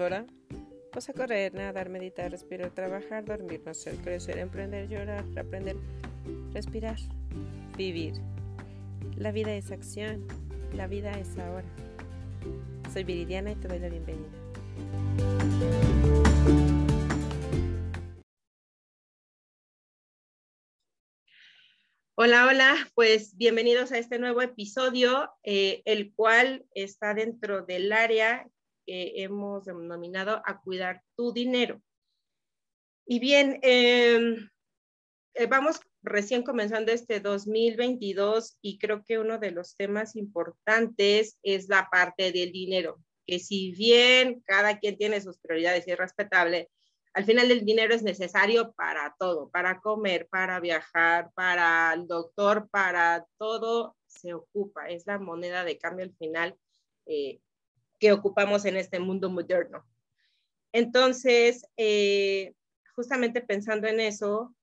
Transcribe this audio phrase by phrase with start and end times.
[0.00, 0.26] ahora,
[0.92, 5.76] pues a correr, nadar, meditar, respirar, trabajar, dormir, nacer, crecer, emprender, llorar, aprender,
[6.52, 6.96] respirar,
[7.76, 8.14] vivir.
[9.16, 10.26] La vida es acción,
[10.74, 11.68] la vida es ahora.
[12.92, 14.28] Soy Viridiana y te doy la bienvenida.
[22.16, 28.48] Hola, hola, pues bienvenidos a este nuevo episodio, eh, el cual está dentro del área
[28.86, 31.82] que hemos denominado a cuidar tu dinero.
[33.04, 34.48] Y bien, em,
[35.34, 41.68] eh, vamos recién comenzando este 2022 y creo que uno de los temas importantes es
[41.68, 46.70] la parte del dinero, que si bien cada quien tiene sus prioridades y es respetable,
[47.12, 52.68] al final el dinero es necesario para todo, para comer, para viajar, para el doctor,
[52.70, 54.88] para todo se ocupa.
[54.88, 56.56] Es la moneda de cambio al final
[57.06, 57.40] eh,
[57.98, 59.84] que ocupamos en este mundo moderno.
[60.72, 62.54] Entonces, eh,
[62.94, 64.54] justamente pensando en eso,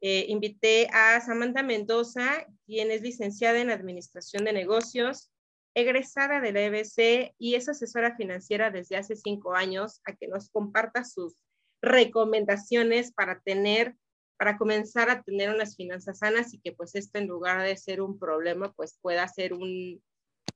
[0.00, 5.30] eh, invité a Samantha Mendoza, quien es licenciada en Administración de Negocios,
[5.74, 10.50] egresada de la EBC y es asesora financiera desde hace cinco años, a que nos
[10.50, 11.36] comparta sus
[11.80, 13.96] recomendaciones para tener,
[14.36, 18.02] para comenzar a tener unas finanzas sanas y que pues esto en lugar de ser
[18.02, 20.02] un problema, pues pueda ser un,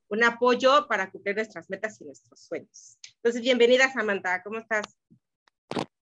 [0.09, 2.97] un apoyo para cumplir nuestras metas y nuestros sueños.
[3.15, 4.97] Entonces, bienvenida Samantha, ¿cómo estás?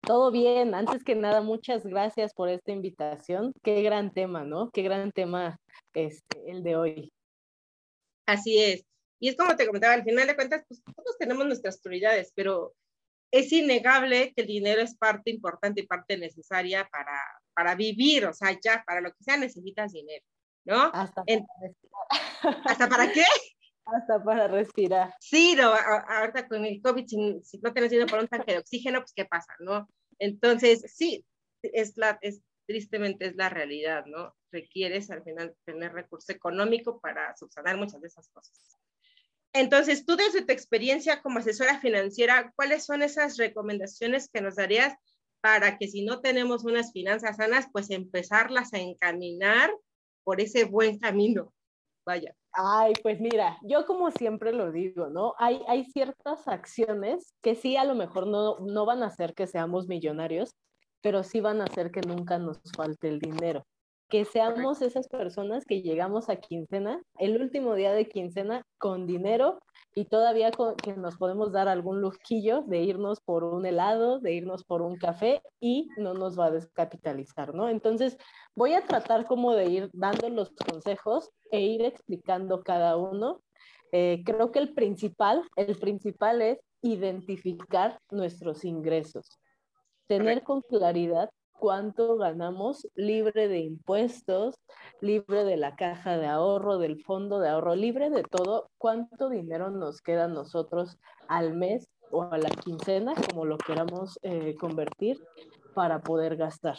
[0.03, 3.53] Todo bien, antes que nada, muchas gracias por esta invitación.
[3.62, 4.70] Qué gran tema, ¿no?
[4.70, 5.61] Qué gran tema
[5.95, 7.12] este, el de hoy.
[8.27, 8.84] Así es.
[9.20, 12.75] Y es como te comentaba, al final de cuentas, pues todos tenemos nuestras prioridades, pero
[13.31, 17.20] es innegable que el dinero es parte importante y parte necesaria para,
[17.55, 20.25] para vivir, o sea, ya para lo que sea necesitas dinero,
[20.64, 20.91] ¿no?
[20.92, 22.62] Hasta para respirar.
[22.64, 23.25] ¿Hasta para qué?
[23.94, 25.14] Hasta para respirar.
[25.20, 29.00] Sí, no, ahorita con el COVID, si, no tienes dinero para un tanque de oxígeno,
[29.00, 29.88] pues ¿qué pasa, no?
[30.18, 31.24] Entonces, sí,
[31.62, 34.34] es, la, es tristemente es la realidad, ¿no?
[34.52, 38.78] Requieres al final tener recurso económico para subsanar muchas de esas cosas.
[39.52, 44.95] Entonces, tú desde tu experiencia como asesora financiera, ¿cuáles son esas recomendaciones que nos darías
[45.40, 49.72] para que si no tenemos unas finanzas sanas, pues empezarlas a encaminar
[50.22, 51.52] por ese buen camino?
[52.07, 52.36] Vaya.
[52.52, 55.34] Ay, pues mira, yo como siempre lo digo, ¿no?
[55.38, 59.86] Hay, ciertas acciones que sí a lo mejor no, no van a hacer que seamos
[59.86, 60.55] millonarios,
[61.00, 63.64] pero sí van a hacer que nunca nos falte el dinero
[64.10, 69.60] que seamos esas personas que llegamos a quincena, el último día de quincena, con dinero
[69.94, 74.64] y todavía que nos podemos dar algún lujillo de irnos por un helado, de irnos
[74.64, 77.68] por un café y no nos va a descapitalizar, ¿no?
[77.68, 78.18] Entonces,
[78.54, 83.40] voy a tratar como de ir dando los consejos e ir explicando cada uno.
[83.92, 89.38] Eh, creo que el principal, el principal es identificar nuestros ingresos,
[90.08, 94.54] tener con claridad cuánto ganamos libre de impuestos,
[95.00, 99.70] libre de la caja de ahorro, del fondo de ahorro, libre de todo, cuánto dinero
[99.70, 100.98] nos queda a nosotros
[101.28, 105.22] al mes o a la quincena, como lo queramos eh, convertir,
[105.74, 106.78] para poder gastar.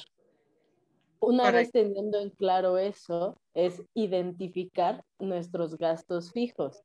[1.20, 6.82] Una vez teniendo en claro eso, es identificar nuestros gastos fijos.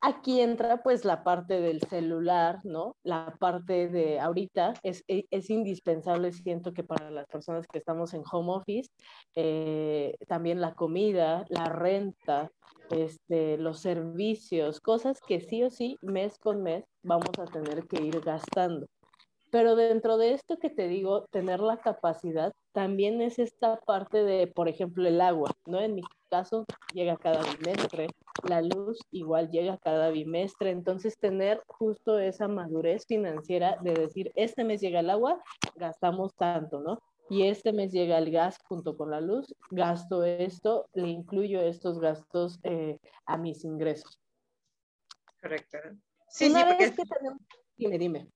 [0.00, 2.94] Aquí entra pues la parte del celular, ¿no?
[3.02, 8.22] La parte de ahorita es, e, indispensable, siento que para las personas que estamos en
[8.30, 8.90] home office,
[9.34, 12.48] eh, también la comida, la renta,
[12.90, 18.00] este, los servicios, cosas que sí o sí, mes con mes, vamos a tener que
[18.02, 18.86] ir gastando.
[19.50, 24.46] Pero dentro de esto que te digo, tener la capacidad, también es esta parte de,
[24.46, 25.80] por ejemplo, el agua, ¿no?
[25.80, 28.08] En mi caso, llega cada bimestre,
[28.46, 34.64] la luz igual llega cada bimestre, entonces tener justo esa madurez financiera de decir, este
[34.64, 35.42] mes llega el agua,
[35.76, 36.98] gastamos tanto, ¿no?
[37.30, 42.00] Y este mes llega el gas junto con la luz, gasto esto, le incluyo estos
[42.00, 44.18] gastos eh, a mis ingresos.
[45.40, 45.78] Correcto.
[46.28, 46.94] Sí, sí, porque...
[46.94, 47.40] que tenemos...
[47.76, 48.28] Dime, dime.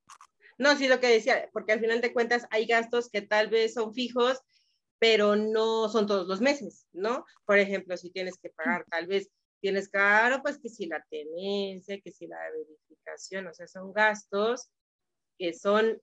[0.58, 3.74] No, sí, lo que decía, porque al final de cuentas hay gastos que tal vez
[3.74, 4.40] son fijos,
[4.98, 7.24] pero no son todos los meses, ¿no?
[7.44, 12.00] Por ejemplo, si tienes que pagar tal vez tienes claro, pues que si la tenencia,
[12.00, 14.70] que si la verificación, o sea, son gastos
[15.38, 16.00] que son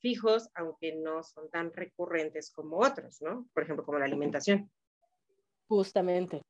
[0.00, 3.48] fijos, aunque no son tan recurrentes como otros, ¿no?
[3.54, 4.70] Por ejemplo, como la alimentación.
[5.68, 6.42] Justamente.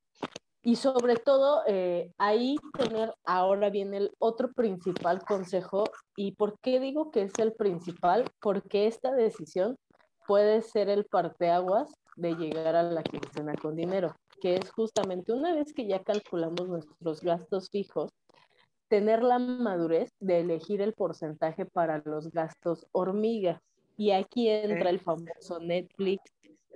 [0.65, 5.85] Y sobre todo, eh, ahí tener ahora viene el otro principal consejo.
[6.17, 8.25] ¿Y por qué digo que es el principal?
[8.41, 9.77] Porque esta decisión
[10.27, 15.53] puede ser el parteaguas de llegar a la quincena con dinero que es justamente una
[15.53, 18.11] vez que ya calculamos nuestros gastos fijos,
[18.87, 23.61] tener la madurez de elegir el porcentaje para los gastos hormiga.
[23.97, 26.21] Y aquí entra el famoso Netflix,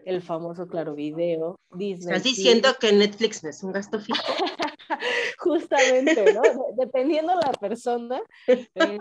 [0.09, 2.15] el famoso Claro Video, Disney.
[2.15, 4.17] ¿Estás diciendo que Netflix no es un gasto fijo?
[5.37, 6.41] Justamente, ¿no?
[6.77, 8.99] Dependiendo la persona, este,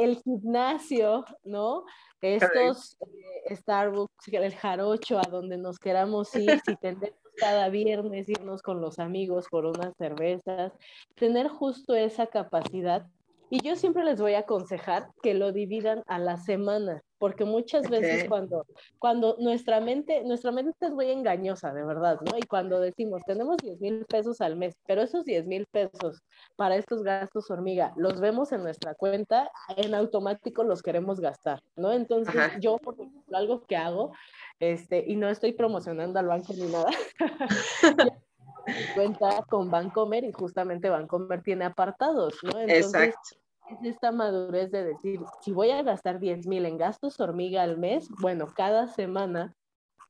[0.00, 1.84] el gimnasio, ¿no?
[2.22, 2.96] Estos
[3.48, 8.80] eh, Starbucks, el jarocho, a donde nos queramos ir, si tendemos cada viernes irnos con
[8.80, 10.72] los amigos por unas cervezas,
[11.16, 13.06] tener justo esa capacidad.
[13.50, 17.88] Y yo siempre les voy a aconsejar que lo dividan a la semana porque muchas
[17.90, 18.66] veces cuando,
[18.98, 22.38] cuando nuestra mente, nuestra mente es muy engañosa, de verdad, ¿no?
[22.38, 26.22] Y cuando decimos, tenemos 10 mil pesos al mes, pero esos 10 mil pesos
[26.56, 31.92] para estos gastos hormiga, los vemos en nuestra cuenta, en automático los queremos gastar, ¿no?
[31.92, 34.12] Entonces, yo, por ejemplo, algo que hago,
[34.58, 36.88] este, y no estoy promocionando al banco ni nada,
[38.94, 42.58] cuenta con Bancomer y justamente Bancomer tiene apartados, ¿no?
[42.58, 43.39] Entonces, Exacto
[43.70, 47.78] es esta madurez de decir, si voy a gastar 10 mil en gastos hormiga al
[47.78, 49.54] mes, bueno, cada semana,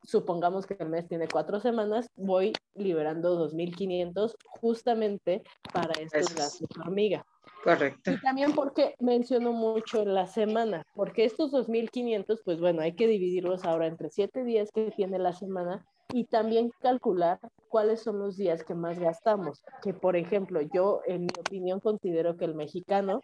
[0.03, 5.43] supongamos que el mes tiene cuatro semanas, voy liberando 2.500 justamente
[5.73, 7.25] para estos gastos hormiga.
[7.63, 8.13] Correcto.
[8.13, 13.65] Y también porque menciono mucho la semana, porque estos 2.500, pues bueno, hay que dividirlos
[13.65, 18.65] ahora entre siete días que tiene la semana y también calcular cuáles son los días
[18.65, 19.63] que más gastamos.
[19.83, 23.21] Que por ejemplo, yo en mi opinión considero que el mexicano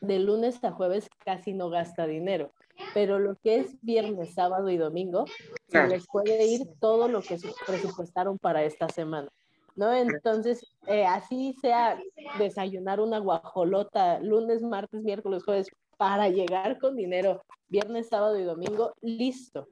[0.00, 2.52] de lunes a jueves casi no gasta dinero,
[2.94, 5.24] pero lo que es viernes, sábado y domingo,
[5.68, 9.28] se les puede ir todo lo que presupuestaron para esta semana.
[9.74, 9.92] ¿No?
[9.92, 11.98] Entonces, eh, así sea
[12.38, 15.68] desayunar una guajolota lunes, martes, miércoles, jueves,
[15.98, 19.68] para llegar con dinero viernes, sábado y domingo, listo.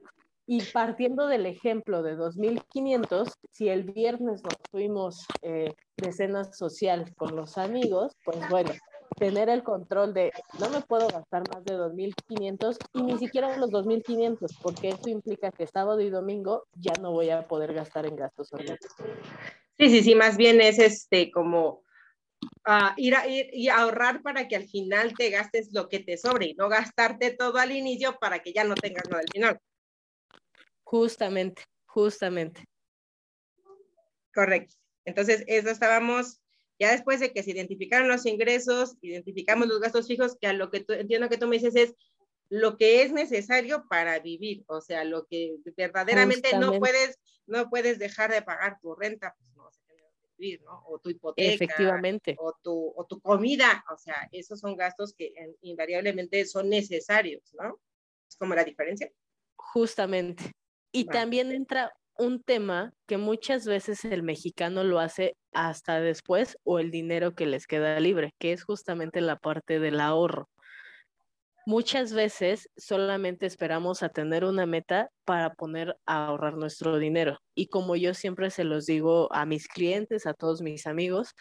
[0.47, 7.15] Y partiendo del ejemplo de 2.500, si el viernes nos fuimos eh, de cena social
[7.15, 8.71] con los amigos, pues bueno,
[9.17, 13.71] tener el control de no me puedo gastar más de 2.500 y ni siquiera los
[13.71, 18.15] 2.500, porque eso implica que sábado y domingo ya no voy a poder gastar en
[18.15, 18.91] gastos orgánicos.
[19.77, 21.83] Sí, sí, sí, más bien es este como
[22.67, 26.17] uh, ir, a, ir y ahorrar para que al final te gastes lo que te
[26.17, 29.59] sobre y no gastarte todo al inicio para que ya no tengas nada al final.
[30.83, 32.63] Justamente, justamente.
[34.33, 34.75] Correcto.
[35.05, 36.41] Entonces, eso estábamos
[36.79, 40.71] ya después de que se identificaron los ingresos, identificamos los gastos fijos, que a lo
[40.71, 41.95] que tú, entiendo que tú me dices es
[42.49, 47.17] lo que es necesario para vivir, o sea, lo que verdaderamente no puedes,
[47.47, 49.81] no puedes dejar de pagar tu renta, pues no se
[50.37, 50.83] vivir, ¿no?
[50.87, 51.53] O tu hipoteca.
[51.53, 52.35] Efectivamente.
[52.39, 57.79] O tu, o tu comida, o sea, esos son gastos que invariablemente son necesarios, ¿no?
[58.27, 59.09] Es como la diferencia.
[59.55, 60.51] Justamente.
[60.91, 66.79] Y también entra un tema que muchas veces el mexicano lo hace hasta después o
[66.79, 70.49] el dinero que les queda libre, que es justamente la parte del ahorro.
[71.67, 77.39] Muchas veces solamente esperamos a tener una meta para poner a ahorrar nuestro dinero.
[77.55, 81.33] Y como yo siempre se los digo a mis clientes, a todos mis amigos,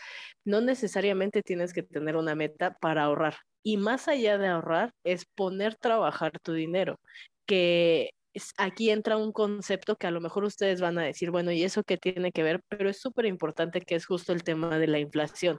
[0.44, 3.36] no necesariamente tienes que tener una meta para ahorrar.
[3.62, 6.98] Y más allá de ahorrar, es poner trabajar tu dinero,
[7.46, 8.10] que
[8.56, 11.82] aquí entra un concepto que a lo mejor ustedes van a decir, bueno, ¿y eso
[11.84, 12.60] qué tiene que ver?
[12.68, 15.58] Pero es súper importante que es justo el tema de la inflación,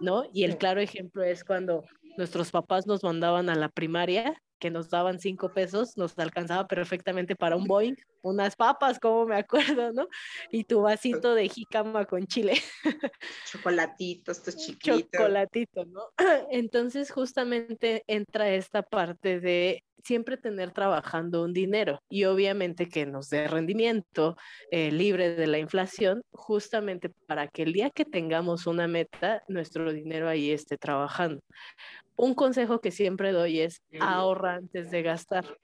[0.00, 0.24] ¿no?
[0.32, 1.84] Y el claro ejemplo es cuando
[2.16, 7.34] nuestros papás nos mandaban a la primaria, que nos daban cinco pesos, nos alcanzaba perfectamente
[7.34, 10.06] para un Boeing, unas papas, como me acuerdo, ¿no?
[10.52, 12.54] Y tu vasito de jícama con chile.
[13.50, 15.10] Chocolatitos, estos chiquitos.
[15.10, 16.02] Chocolatito, ¿no?
[16.52, 23.28] Entonces justamente entra esta parte de siempre tener trabajando un dinero y obviamente que nos
[23.28, 24.36] dé rendimiento
[24.70, 29.92] eh, libre de la inflación, justamente para que el día que tengamos una meta, nuestro
[29.92, 31.40] dinero ahí esté trabajando.
[32.16, 35.58] Un consejo que siempre doy es ahorra antes de gastar,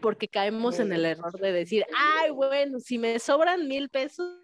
[0.00, 4.38] porque caemos en el error de decir, ay, bueno, si me sobran mil pesos,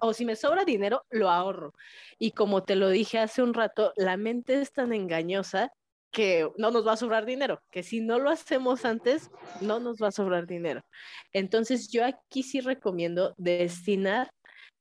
[0.00, 1.74] o si me sobra dinero, lo ahorro.
[2.18, 5.72] Y como te lo dije hace un rato, la mente es tan engañosa
[6.10, 9.30] que no nos va a sobrar dinero, que si no lo hacemos antes,
[9.60, 10.82] no nos va a sobrar dinero.
[11.32, 14.32] Entonces yo aquí sí recomiendo destinar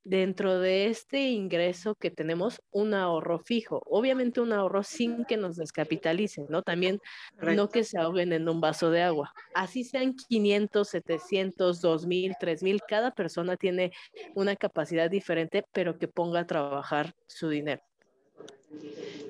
[0.04, 5.58] dentro de este ingreso que tenemos un ahorro fijo, obviamente un ahorro sin que nos
[5.58, 6.62] descapitalicen, ¿no?
[6.62, 7.00] También
[7.42, 9.34] no que se ahoguen en un vaso de agua.
[9.54, 13.92] Así sean 500, 700, 2000, 3000, cada persona tiene
[14.36, 17.82] una capacidad diferente, pero que ponga a trabajar su dinero.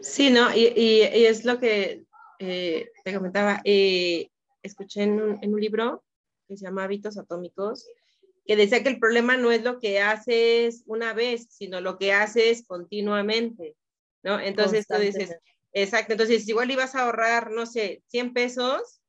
[0.02, 0.56] Sí, ¿no?
[0.56, 2.04] Y, y, es lo que
[2.40, 3.62] eh, te comentaba.
[3.64, 4.30] Eh,
[4.64, 6.04] escuché en un, en un, libro
[6.48, 7.88] que se llama Hábitos Atómicos,
[8.50, 12.14] que decía que el problema no es lo que haces una vez, sino lo que
[12.14, 13.76] haces continuamente,
[14.24, 14.40] ¿no?
[14.40, 15.38] Entonces tú dices,
[15.72, 19.02] Exacto, entonces igual ibas a ahorrar, no sé, 100 pesos,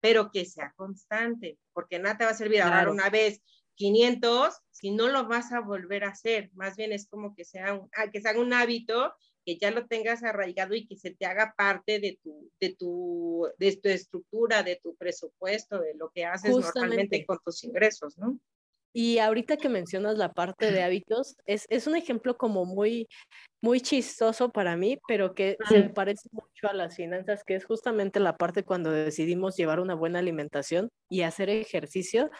[0.00, 3.42] pero que sea constante, porque nada te va a servir ahorrar una vez
[3.74, 6.50] 500 si no lo vas a volver a hacer.
[6.54, 9.12] Más bien es como que sea un, ah, que sea un hábito
[9.44, 13.46] que ya lo tengas arraigado y que se te haga parte de tu, de tu,
[13.58, 18.40] de tu estructura, de tu presupuesto, de lo que haces normalmente con tus ingresos, ¿no?
[18.98, 23.08] Y ahorita que mencionas la parte de hábitos, es, es, un ejemplo como muy,
[23.60, 27.66] muy chistoso para mí, pero que se me parece mucho a las finanzas, que es
[27.66, 32.30] justamente la parte cuando decidimos llevar una buena alimentación y hacer ejercicio,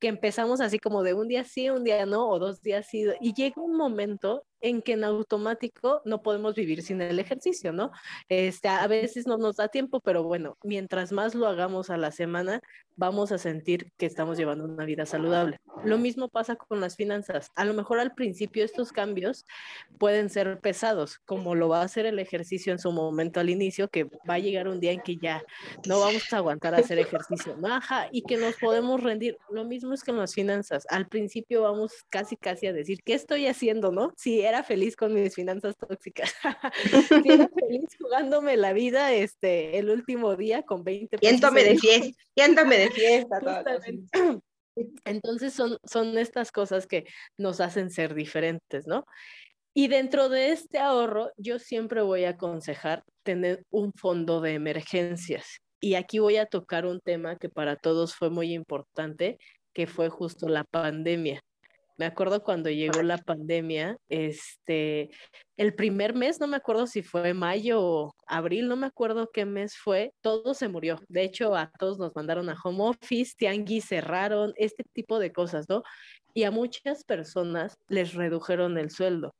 [0.00, 3.06] que empezamos así como de un día sí, un día no, o dos días sí,
[3.22, 7.90] y llega un momento en que en automático no podemos vivir sin el ejercicio, ¿no?
[8.28, 12.12] Este, a veces no nos da tiempo, pero bueno, mientras más lo hagamos a la
[12.12, 12.60] semana,
[12.96, 15.58] vamos a sentir que estamos llevando una vida saludable.
[15.84, 17.50] Lo mismo pasa con las finanzas.
[17.54, 19.44] A lo mejor al principio estos cambios
[19.98, 23.88] pueden ser pesados, como lo va a hacer el ejercicio en su momento al inicio,
[23.88, 25.42] que va a llegar un día en que ya
[25.86, 29.36] no vamos a aguantar a hacer ejercicio, baja y que nos podemos rendir.
[29.50, 30.86] Lo mismo es con las finanzas.
[30.88, 34.12] Al principio vamos casi, casi a decir, ¿qué estoy haciendo, no?
[34.16, 36.32] Si era feliz con mis finanzas tóxicas.
[37.24, 41.28] si era feliz jugándome la vida este, el último día con 20 pesos.
[41.28, 43.40] Siéntome de fiesta, siéntome de fiesta.
[45.04, 47.04] Entonces son, son estas cosas que
[47.38, 49.04] nos hacen ser diferentes, ¿no?
[49.74, 55.60] Y dentro de este ahorro, yo siempre voy a aconsejar tener un fondo de emergencias.
[55.80, 59.38] Y aquí voy a tocar un tema que para todos fue muy importante,
[59.72, 61.40] que fue justo la pandemia.
[61.96, 65.10] Me acuerdo cuando llegó la pandemia, este,
[65.56, 69.44] el primer mes, no me acuerdo si fue mayo o abril, no me acuerdo qué
[69.44, 70.98] mes fue, todo se murió.
[71.08, 75.66] De hecho, a todos nos mandaron a home office, tianguis cerraron, este tipo de cosas,
[75.68, 75.82] ¿no?
[76.34, 79.34] Y a muchas personas les redujeron el sueldo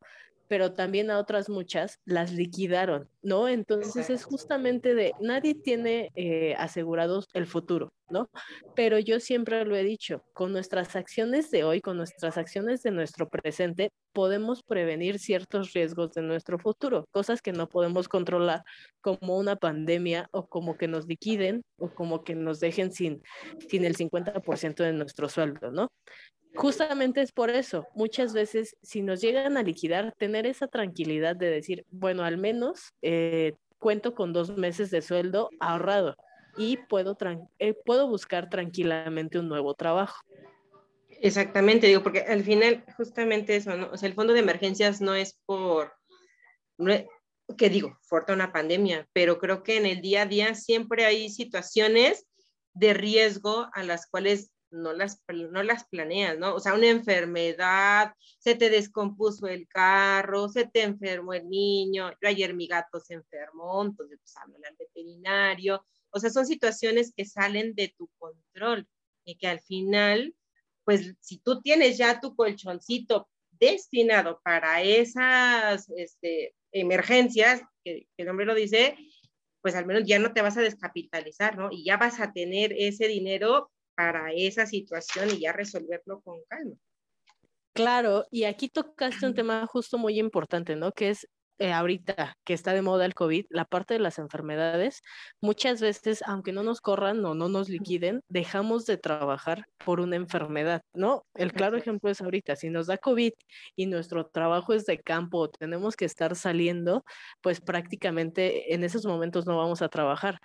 [0.53, 3.49] pero también a otras muchas las liquidaron, ¿no?
[3.49, 8.29] Entonces es justamente de, nadie tiene eh, asegurados el futuro, ¿no?
[8.77, 12.91] Pero yo siempre lo he dicho, con nuestras acciones de hoy, con nuestras acciones de
[12.91, 18.63] nuestro presente, podemos prevenir ciertos riesgos de nuestro futuro, cosas que no podemos controlar,
[19.01, 23.23] como una pandemia o como que nos liquiden o como que nos dejen sin,
[23.71, 25.89] sin el 50% de nuestro sueldo, ¿no?
[26.55, 31.51] Justamente es por eso, muchas veces si nos llegan a liquidar, tener esa tranquilidad de
[31.51, 36.17] decir, bueno, al menos eh, cuento con dos meses de sueldo ahorrado
[36.57, 37.17] y puedo,
[37.59, 40.21] eh, puedo buscar tranquilamente un nuevo trabajo.
[41.21, 43.73] Exactamente, digo, porque al final justamente eso.
[43.91, 45.93] O sea, el fondo de emergencias no es por,
[46.79, 46.93] no
[47.57, 51.29] que digo, fuerte una pandemia, pero creo que en el día a día siempre hay
[51.29, 52.27] situaciones
[52.73, 56.55] de riesgo a las cuales no las, no las planeas, ¿no?
[56.55, 62.29] O sea, una enfermedad, se te descompuso el carro, se te enfermó el niño, yo
[62.29, 67.75] ayer mi gato se enfermó, entonces pues al veterinario, o sea, son situaciones que salen
[67.75, 68.87] de tu control
[69.25, 70.35] y que al final,
[70.85, 78.27] pues si tú tienes ya tu colchoncito destinado para esas este, emergencias, que, que el
[78.27, 78.97] nombre lo dice,
[79.61, 81.69] pues al menos ya no te vas a descapitalizar, ¿no?
[81.71, 83.71] Y ya vas a tener ese dinero
[84.03, 86.75] para esa situación y ya resolverlo con calma.
[87.73, 90.91] Claro, y aquí tocaste un tema justo muy importante, ¿no?
[90.91, 91.29] Que es
[91.59, 95.03] eh, ahorita que está de moda el COVID, la parte de las enfermedades,
[95.41, 100.17] muchas veces, aunque no nos corran o no nos liquiden, dejamos de trabajar por una
[100.17, 101.25] enfermedad, ¿no?
[101.35, 103.33] El claro ejemplo es ahorita, si nos da COVID
[103.77, 107.05] y nuestro trabajo es de campo, tenemos que estar saliendo,
[107.41, 110.41] pues prácticamente en esos momentos no vamos a trabajar.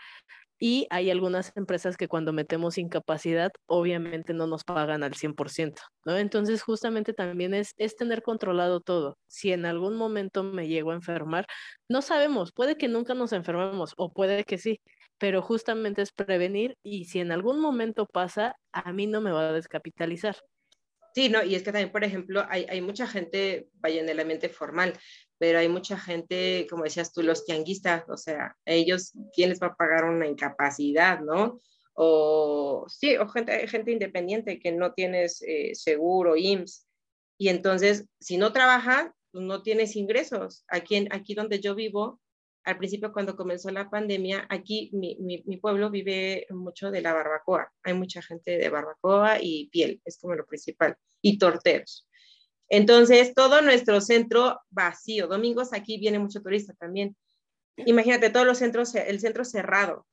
[0.59, 6.17] Y hay algunas empresas que cuando metemos incapacidad, obviamente no nos pagan al 100%, ¿no?
[6.17, 9.17] Entonces, justamente también es, es tener controlado todo.
[9.27, 11.45] Si en algún momento me llego a enfermar,
[11.89, 14.81] no sabemos, puede que nunca nos enfermemos o puede que sí,
[15.17, 19.49] pero justamente es prevenir y si en algún momento pasa, a mí no me va
[19.49, 20.37] a descapitalizar.
[21.13, 24.19] Sí, no, y es que también, por ejemplo, hay, hay mucha gente, vaya en el
[24.19, 24.93] ambiente formal,
[25.39, 29.67] pero hay mucha gente, como decías tú, los tianguistas, o sea, ellos, ¿quién les va
[29.67, 31.59] a pagar una incapacidad, no?
[31.93, 36.87] O sí, o gente, gente independiente que no tienes eh, seguro, IMSS,
[37.37, 40.63] y entonces, si no trabajas, pues no tienes ingresos.
[40.67, 42.19] Aquí, aquí donde yo vivo,
[42.63, 47.13] al principio cuando comenzó la pandemia, aquí mi, mi, mi, pueblo vive mucho de la
[47.13, 47.71] barbacoa.
[47.83, 52.06] Hay mucha gente de barbacoa y piel, es como lo principal, y torteros.
[52.69, 55.27] Entonces, todo nuestro centro vacío.
[55.27, 57.15] Domingos aquí viene mucho turista también.
[57.77, 60.05] Imagínate todos los centros, el centro cerrado.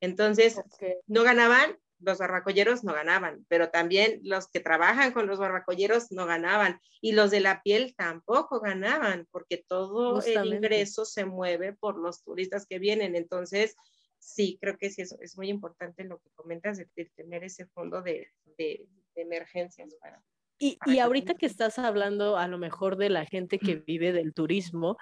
[0.00, 0.60] Entonces,
[1.06, 6.26] no ganaban los barbacolleros no ganaban, pero también los que trabajan con los barbacolleros no
[6.26, 11.98] ganaban y los de la piel tampoco ganaban porque todo el ingreso se mueve por
[11.98, 13.16] los turistas que vienen.
[13.16, 13.74] Entonces,
[14.18, 16.86] sí, creo que sí, es, es muy importante lo que comentas de,
[17.16, 20.22] tener ese fondo de, de, emergencias para...
[20.58, 24.34] Y, y ahorita que estás hablando a lo mejor de la gente que vive del
[24.34, 24.96] turismo,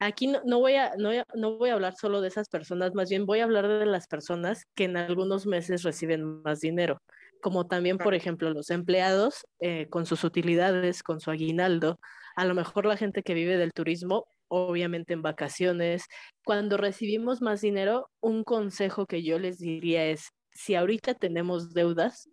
[0.00, 3.26] Aquí no, voy a, no, no, voy a hablar solo de esas personas, más bien
[3.26, 7.02] voy a hablar de las personas que en algunos meses reciben más dinero,
[7.42, 11.98] como también, por ejemplo, los empleados eh, con sus utilidades, con su aguinaldo,
[12.36, 16.04] a lo mejor la gente que vive del turismo, obviamente en vacaciones.
[16.44, 22.28] Cuando recibimos más dinero, un consejo que yo les diría es, si ahorita tenemos deudas,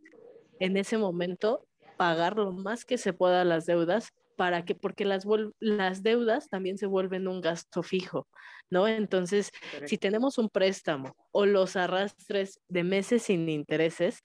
[0.60, 1.66] en ese momento
[1.98, 5.26] pagar lo más que se pueda las deudas para que, porque las,
[5.60, 8.28] las deudas también se vuelven un gasto fijo,
[8.70, 8.88] ¿no?
[8.88, 9.52] Entonces,
[9.86, 14.22] si tenemos un préstamo o los arrastres de meses sin intereses,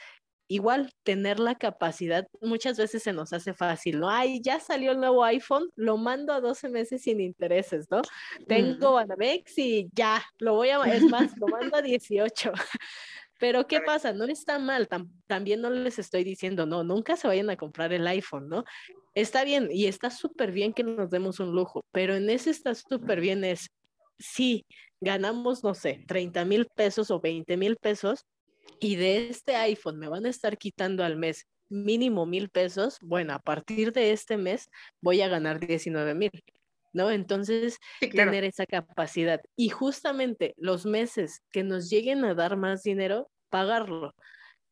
[0.50, 4.10] igual tener la capacidad, muchas veces se nos hace fácil, ¿no?
[4.10, 8.02] Ay, ya salió el nuevo iPhone, lo mando a 12 meses sin intereses, ¿no?
[8.48, 12.52] Tengo Banamex y ya, lo voy a, es más, lo mando a 18.
[13.40, 14.12] Pero ¿qué pasa?
[14.12, 14.86] No está mal,
[15.26, 18.64] también no les estoy diciendo, no, nunca se vayan a comprar el iPhone, ¿no?
[19.14, 22.74] Está bien y está súper bien que nos demos un lujo, pero en ese está
[22.74, 23.70] súper bien es,
[24.18, 24.66] si
[25.00, 28.26] ganamos, no sé, 30 mil pesos o 20 mil pesos
[28.78, 33.32] y de este iPhone me van a estar quitando al mes mínimo mil pesos, bueno,
[33.32, 34.68] a partir de este mes
[35.00, 36.30] voy a ganar 19 mil.
[36.92, 37.10] ¿No?
[37.10, 39.40] Entonces, tener esa capacidad.
[39.56, 44.14] Y justamente los meses que nos lleguen a dar más dinero, pagarlo.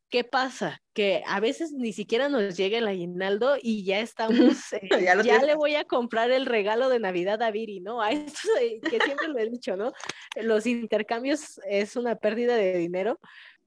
[0.09, 0.81] ¿Qué pasa?
[0.93, 4.33] Que a veces ni siquiera nos llega el aguinaldo y ya estamos,
[4.73, 8.01] eh, ya, le voy a comprar el regalo de Navidad a Viri, ¿no?
[8.01, 9.93] A eso que siempre lo he dicho, ¿no?
[10.35, 13.19] Los intercambios es una pérdida de dinero,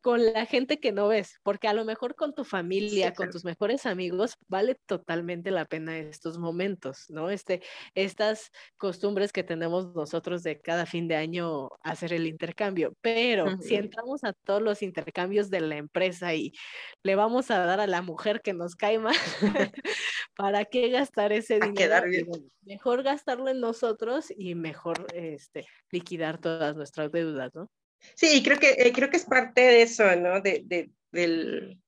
[0.02, 3.44] con la gente que no ves, porque a lo mejor con tu familia, con tus
[3.44, 7.30] mejores amigos, vale totalmente la pena estos momentos, ¿no?
[7.30, 7.62] Este,
[7.94, 13.76] estas costumbres que tenemos nosotros de cada fin de año hacer el intercambio, pero si
[13.76, 16.52] entramos a todos los intercambios de la empresa y
[17.04, 19.14] le vamos a dar a la mujer que nos cae mal,
[20.36, 22.02] ¿para qué gastar ese dinero?
[22.62, 27.70] Mejor gastarlo en nosotros y mejor este, liquidar todas nuestras deudas, ¿no?
[28.14, 30.40] Sí, creo que, eh, creo que es parte de eso, ¿no?
[30.40, 31.80] De, de, del,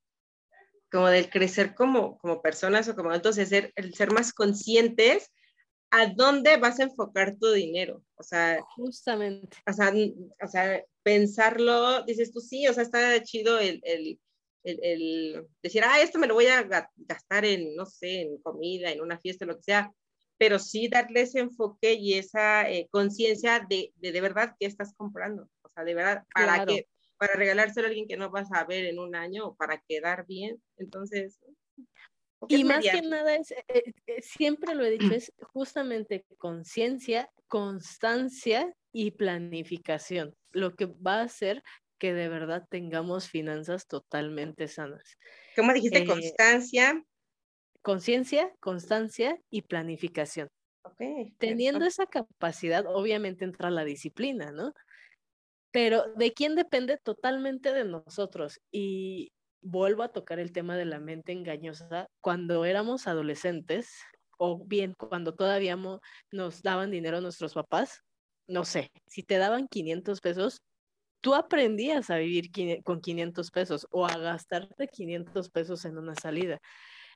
[0.90, 5.32] como del crecer como, como personas o como entonces ser, el ser más conscientes
[5.90, 8.02] a dónde vas a enfocar tu dinero.
[8.16, 9.56] O sea, justamente.
[9.66, 9.92] O sea,
[10.42, 14.18] o sea pensarlo, dices tú, sí, o sea, está chido el, el,
[14.64, 18.90] el, el, decir, ah, esto me lo voy a gastar en, no sé, en comida,
[18.90, 19.92] en una fiesta, lo que sea,
[20.38, 24.94] pero sí darle ese enfoque y esa eh, conciencia de, de, de verdad qué estás
[24.94, 28.86] comprando sea, de verdad, para que para regalárselo a alguien que no vas a ver
[28.86, 30.62] en un año o para quedar bien.
[30.76, 31.40] Entonces,
[32.48, 38.74] y más que nada es, eh, eh, siempre lo he dicho, es justamente conciencia, constancia
[38.92, 41.62] y planificación, lo que va a hacer
[41.98, 45.16] que de verdad tengamos finanzas totalmente sanas.
[45.56, 45.98] ¿Cómo dijiste?
[46.00, 47.02] Eh, constancia.
[47.82, 50.48] Conciencia, constancia y planificación.
[50.82, 54.72] Okay, Teniendo esa capacidad, obviamente entra la disciplina, ¿no?
[55.74, 56.98] Pero ¿de quién depende?
[56.98, 58.60] Totalmente de nosotros.
[58.70, 62.06] Y vuelvo a tocar el tema de la mente engañosa.
[62.20, 63.90] Cuando éramos adolescentes,
[64.38, 65.76] o bien cuando todavía
[66.30, 68.02] nos daban dinero nuestros papás,
[68.46, 70.62] no sé, si te daban 500 pesos,
[71.20, 72.52] tú aprendías a vivir
[72.84, 76.60] con 500 pesos o a gastarte 500 pesos en una salida.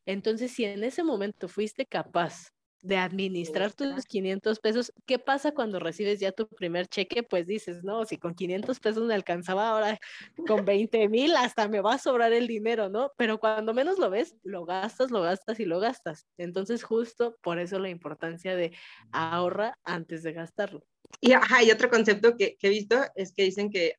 [0.05, 2.49] Entonces, si en ese momento fuiste capaz
[2.81, 4.93] de administrar tus 500 pesos.
[5.07, 7.23] ¿Qué pasa cuando recibes ya tu primer cheque?
[7.23, 9.99] Pues dices, no, si con 500 pesos me alcanzaba, ahora
[10.47, 13.13] con 20 mil hasta me va a sobrar el dinero, ¿no?
[13.17, 16.27] Pero cuando menos lo ves, lo gastas, lo gastas y lo gastas.
[16.37, 18.73] Entonces, justo por eso la importancia de
[19.13, 20.85] ahorra antes de gastarlo.
[21.21, 23.95] Y hay otro concepto que, he visto es que dicen que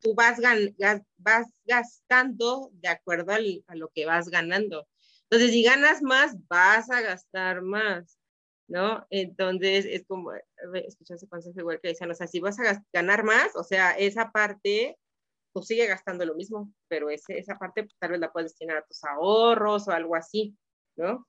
[0.00, 0.38] tú vas,
[1.18, 4.86] vas gastando de acuerdo a lo que vas ganando.
[5.28, 8.18] Entonces, si ganas más, vas a gastar más,
[8.68, 9.06] ¿no?
[9.10, 10.32] Entonces, es como,
[10.74, 13.92] escuché ese consejo igual que decían, o sea, si vas a ganar más, o sea,
[13.92, 14.96] esa parte,
[15.52, 18.78] pues sigue gastando lo mismo, pero ese, esa parte pues, tal vez la puedes destinar
[18.78, 20.56] a tus ahorros o algo así,
[20.96, 21.24] ¿no?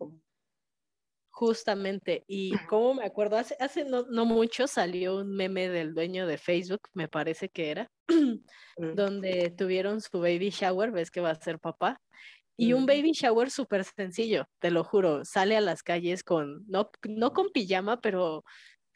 [1.29, 6.25] Justamente, y como me acuerdo, hace, hace no, no, mucho salió un meme del dueño
[6.25, 8.95] de Facebook, me parece que era, mm.
[8.95, 12.01] donde tuvieron su baby shower, ves que va a ser papá,
[12.57, 15.23] y un baby shower súper sencillo, te lo juro.
[15.23, 18.43] Sale a las calles con, no, no con pijama, pero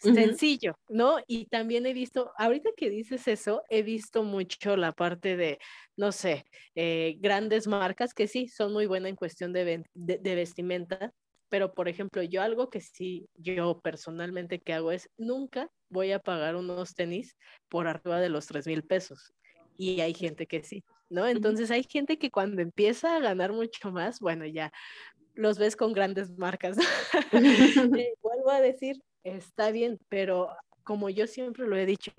[0.02, 1.18] sencillo, ¿no?
[1.28, 5.60] Y también he visto, ahorita que dices eso, he visto mucho la parte de,
[5.96, 6.44] no sé,
[6.76, 11.14] eh, grandes marcas que sí, son muy buenas en cuestión de, de, vestimenta,
[11.50, 16.20] pero por ejemplo, yo algo que sí, yo personalmente que hago es, nunca voy a
[16.20, 17.38] pagar unos tenis
[17.70, 19.34] por arriba de los tres mil pesos.
[19.78, 21.28] Y hay gente que sí, ¿no?
[21.28, 24.72] Entonces hay gente que cuando empieza a ganar mucho más, bueno, ya
[25.36, 26.78] los ves con grandes marcas.
[26.78, 26.82] Eh,
[28.22, 30.50] vuelvo a decir, está bien, pero
[30.84, 32.12] como yo siempre lo he dicho,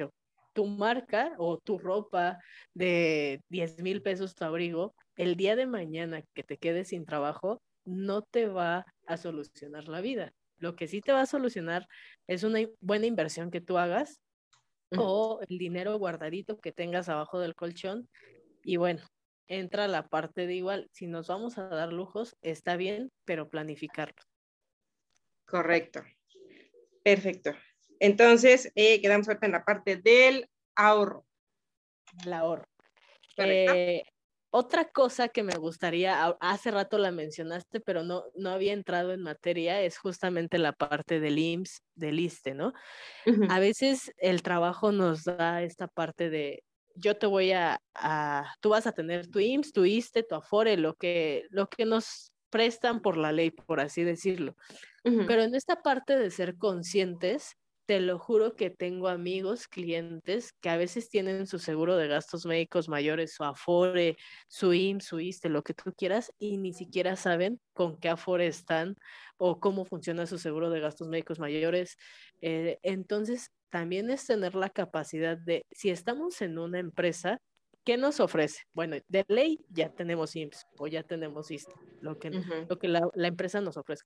[0.53, 2.39] tu marca o tu ropa
[2.75, 7.63] de 10 mil pesos tu abrigo, el día de mañana que te quedes sin trabajo,
[7.85, 10.33] no te va a solucionar la vida.
[10.59, 11.89] Lo que sí te va a solucionar
[12.29, 14.21] es una buena inversión que tú hagas
[14.97, 18.09] o el dinero guardadito que tengas abajo del colchón.
[18.65, 19.03] Y bueno,
[19.49, 24.23] entra la parte de igual, si nos vamos a dar lujos, está bien, pero planificarlo.
[25.47, 26.03] Correcto.
[27.05, 27.53] Perfecto.
[27.99, 31.27] Entonces, eh, quedamos ahorita en la parte del ahorro.
[32.25, 32.65] El ahorro.
[33.37, 34.03] Eh,
[34.51, 39.23] otra cosa que me gustaría, hace rato la mencionaste, pero no, no había entrado en
[39.23, 42.75] materia, es justamente la parte del IMSS, del ISTE, ¿no?
[43.49, 46.63] A veces el trabajo nos da esta parte de,
[46.95, 47.81] yo te voy a,
[48.61, 52.33] tú vas a tener tu IMSS, tu ISTE, tu AFORE, lo que, lo que nos
[52.51, 54.57] prestan por la ley, por así decirlo.
[55.03, 60.69] Pero en esta parte de ser conscientes, te lo juro que tengo amigos, clientes que
[60.69, 64.17] a veces tienen su seguro de gastos médicos mayores, su Afore,
[64.49, 68.47] su IMSS, su ISTE, lo que tú quieras, y ni siquiera saben con qué Afore
[68.47, 68.95] están
[69.37, 71.97] o cómo funciona su seguro de gastos médicos mayores.
[72.43, 77.41] Eh, entonces, también es tener la capacidad de, si estamos en una empresa,
[77.85, 78.61] ¿qué nos ofrece?
[78.75, 82.31] Bueno, de ley ya tenemos IMSS o ya tenemos ISTE, lo que,
[82.69, 84.05] lo que la, la empresa nos ofrece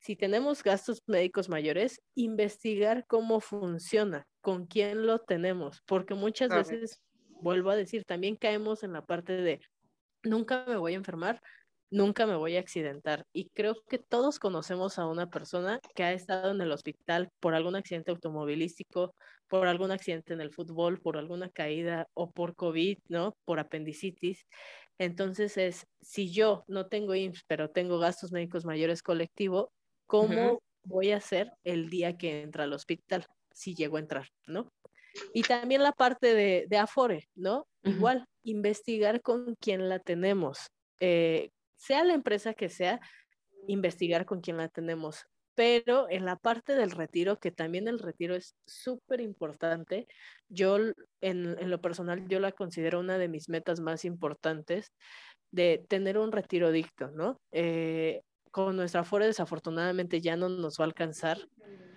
[0.00, 7.00] si tenemos gastos médicos mayores, investigar cómo funciona, con quién lo tenemos, porque muchas veces,
[7.40, 9.60] vuelvo a decir, también caemos en la parte de
[10.22, 11.42] nunca me voy a enfermar,
[11.90, 13.26] nunca me voy a accidentar.
[13.32, 17.54] Y creo que todos conocemos a una persona que ha estado en el hospital por
[17.54, 19.14] algún accidente automovilístico,
[19.48, 23.36] por algún accidente en el fútbol, por alguna caída o por COVID, ¿no?
[23.44, 24.46] Por apendicitis.
[24.98, 29.70] Entonces es, si yo no tengo IMSS, pero tengo gastos médicos mayores colectivo,
[30.06, 34.72] cómo voy a hacer el día que entra al hospital, si llego a entrar, ¿no?
[35.32, 37.66] Y también la parte de, de Afore, ¿no?
[37.82, 40.68] Igual, investigar con quién la tenemos,
[41.00, 43.00] eh, sea la empresa que sea,
[43.66, 45.26] investigar con quién la tenemos.
[45.54, 50.06] Pero en la parte del retiro, que también el retiro es súper importante,
[50.48, 54.92] yo en, en, lo personal, yo la considero una de mis metas más importantes
[55.50, 57.40] de tener un retiro dicto, ¿no?
[57.52, 61.38] Eh, con nuestra Afore desafortunadamente ya no nos va a alcanzar.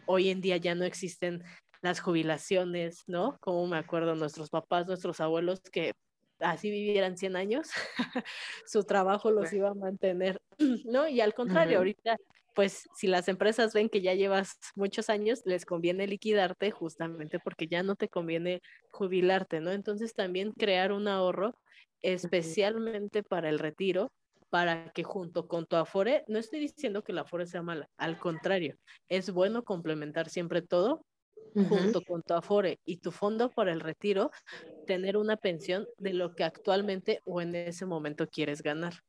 [0.06, 1.44] Hoy en día ya no existen
[1.82, 3.38] las jubilaciones, ¿no?
[3.39, 5.94] Como me acuerdo nuestros papás, nuestros abuelos que
[6.41, 7.69] así vivieran 100 años,
[8.65, 10.41] su trabajo los iba a mantener,
[10.86, 11.08] ¿no?
[11.08, 12.17] Y al contrario, ahorita,
[12.54, 17.67] pues si las empresas ven que ya llevas muchos años, les conviene liquidarte justamente porque
[17.67, 19.71] ya no te conviene jubilarte, ¿no?
[19.71, 21.56] Entonces también crear un ahorro
[22.01, 24.12] especialmente para el retiro
[24.49, 28.19] para que junto con tu Afore, no estoy diciendo que la Afore sea mala, al
[28.19, 28.75] contrario,
[29.08, 31.06] es bueno complementar siempre todo
[31.54, 34.32] junto con tu Afore y tu fondo para el retiro,
[34.88, 39.04] tener una pensión de lo que actualmente o en ese momento quieres ganar.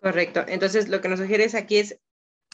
[0.00, 0.44] Correcto.
[0.46, 2.00] Entonces, lo que nos sugieres aquí es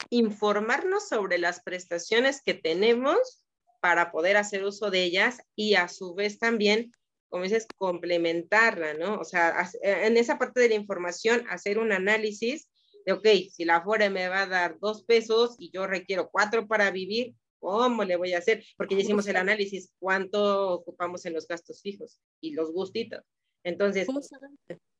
[0.09, 3.43] informarnos sobre las prestaciones que tenemos
[3.81, 6.91] para poder hacer uso de ellas y a su vez también
[7.35, 9.19] como dices, complementarla, ¿no?
[9.19, 12.69] O sea, eh, en esa parte de la información, hacer un análisis
[13.05, 16.65] de, ok, si la Afore me va a dar dos pesos y yo requiero cuatro
[16.65, 18.63] para vivir, ¿cómo le voy a hacer?
[18.77, 23.23] Porque ya hicimos el análisis, cuánto ocupamos en los gastos fijos y los gustitos.
[23.63, 24.07] Entonces,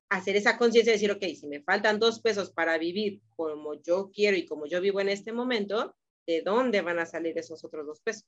[0.10, 4.10] hacer esa conciencia de decir, ok, si me faltan dos pesos para vivir como yo
[4.12, 7.86] quiero y como yo vivo en este momento, ¿de dónde van a salir esos otros
[7.86, 8.25] dos pesos?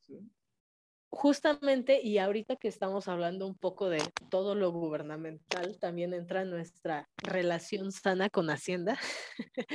[1.10, 7.10] justamente, y ahorita que estamos hablando un poco de todo lo gubernamental, también entra nuestra
[7.18, 9.00] relación sana con Hacienda.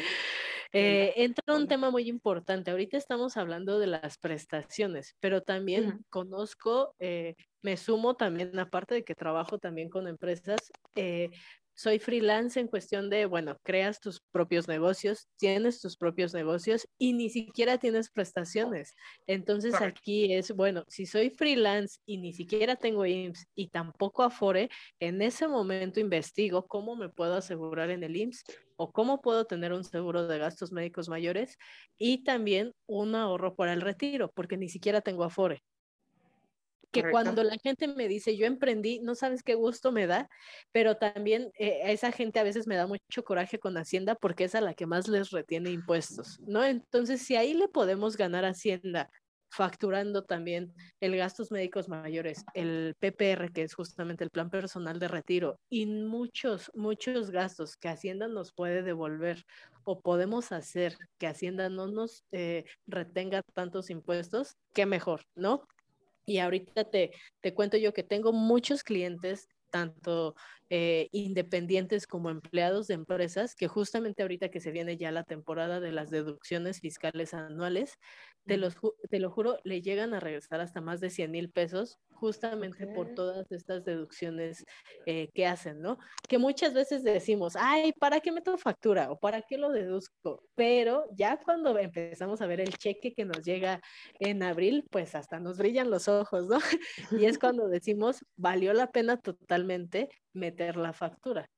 [0.72, 2.70] eh, entra un tema muy importante.
[2.70, 9.04] Ahorita estamos hablando de las prestaciones, pero también conozco, eh, me sumo también, aparte de
[9.04, 11.30] que trabajo también con empresas, eh,
[11.74, 17.12] soy freelance en cuestión de, bueno, creas tus propios negocios, tienes tus propios negocios y
[17.12, 18.94] ni siquiera tienes prestaciones.
[19.26, 24.68] Entonces aquí es, bueno, si soy freelance y ni siquiera tengo IMSS y tampoco Afore,
[25.00, 28.44] en ese momento investigo cómo me puedo asegurar en el IMSS
[28.76, 31.56] o cómo puedo tener un seguro de gastos médicos mayores
[31.98, 35.62] y también un ahorro para el retiro, porque ni siquiera tengo Afore
[36.92, 40.28] que cuando la gente me dice, yo emprendí, no sabes qué gusto me da,
[40.72, 44.54] pero también eh, esa gente a veces me da mucho coraje con Hacienda porque es
[44.54, 46.64] a la que más les retiene impuestos, ¿no?
[46.64, 49.10] Entonces, si ahí le podemos ganar a Hacienda
[49.52, 55.08] facturando también el gastos médicos mayores, el PPR, que es justamente el plan personal de
[55.08, 59.44] retiro, y muchos, muchos gastos que Hacienda nos puede devolver
[59.84, 65.66] o podemos hacer que Hacienda no nos eh, retenga tantos impuestos, qué mejor, ¿no?
[66.26, 70.34] Y ahorita te, te cuento yo que tengo muchos clientes, tanto
[70.74, 75.80] eh, independientes como empleados de empresas, que justamente ahorita que se viene ya la temporada
[75.80, 77.98] de las deducciones fiscales anuales,
[78.46, 78.76] te, los,
[79.10, 83.14] te lo juro, le llegan a regresar hasta más de 100 mil pesos justamente por
[83.14, 84.64] todas estas deducciones
[85.04, 85.98] eh, que hacen, ¿no?
[86.26, 90.42] Que muchas veces decimos, ay, ¿para qué meto factura o para qué lo deduzco?
[90.54, 93.82] Pero ya cuando empezamos a ver el cheque que nos llega
[94.20, 96.58] en abril, pues hasta nos brillan los ojos, ¿no?
[97.24, 101.48] Y es cuando decimos, valió la pena totalmente meter la factura.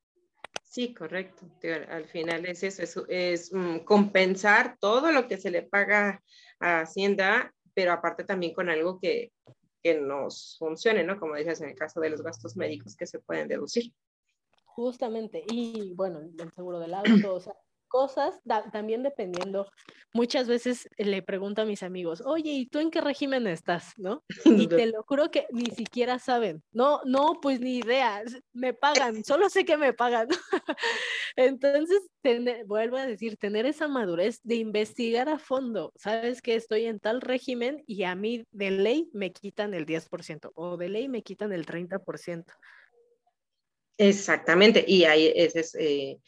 [0.62, 1.46] Sí, correcto.
[1.88, 6.20] Al final es eso, es, mm, compensar todo lo que se le paga
[6.58, 9.32] a Hacienda, pero aparte también con algo que,
[9.82, 11.18] que nos funcione, ¿no?
[11.18, 13.92] Como dices en el caso de los gastos médicos que se pueden deducir.
[14.64, 17.54] Justamente, y bueno, el seguro del auto, o sea,
[17.94, 18.40] cosas,
[18.72, 19.70] también dependiendo,
[20.12, 23.92] muchas veces le pregunto a mis amigos, oye, ¿y tú en qué régimen estás?
[23.96, 24.24] ¿No?
[24.66, 29.22] Y te lo juro que ni siquiera saben, no, no, pues ni idea, me pagan,
[29.22, 30.26] solo sé que me pagan.
[31.37, 32.00] Entonces,
[32.66, 37.20] vuelvo a decir, tener esa madurez de investigar a fondo, sabes que estoy en tal
[37.20, 41.52] régimen y a mí de ley me quitan el 10% o de ley me quitan
[41.52, 42.44] el 30%.
[43.96, 46.18] Exactamente, y ahí es, eh,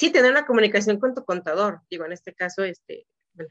[0.00, 3.50] sí, tener una comunicación con tu contador, digo, en este caso, este, bueno,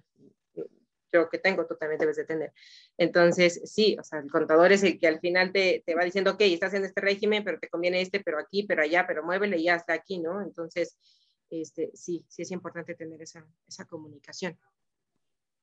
[1.13, 2.51] yo que tengo, tú también debes de tener.
[2.97, 6.31] Entonces, sí, o sea, el contador es el que al final te, te va diciendo,
[6.31, 9.59] ok, estás en este régimen, pero te conviene este, pero aquí, pero allá, pero muévele
[9.59, 10.41] y ya está aquí, ¿no?
[10.41, 10.97] Entonces,
[11.51, 14.57] este, sí, sí es importante tener esa, esa comunicación.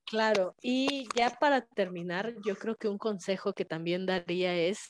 [0.05, 4.87] Claro, y ya para terminar, yo creo que un consejo que también daría es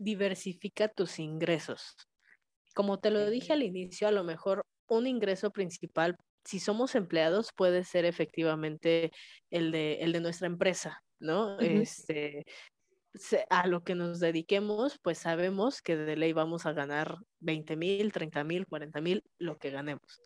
[0.00, 1.94] diversifica tus ingresos.
[2.74, 4.64] Como te lo dije al inicio, a lo mejor
[4.96, 9.10] un ingreso principal, si somos empleados, puede ser efectivamente
[9.50, 11.58] el de, el de nuestra empresa, ¿no?
[11.60, 12.44] Este,
[13.50, 18.12] a lo que nos dediquemos, pues sabemos que de ley vamos a ganar 20 mil,
[18.12, 20.22] 30 mil, 40 mil, lo que ganemos.